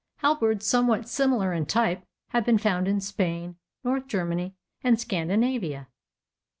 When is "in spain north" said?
2.87-4.07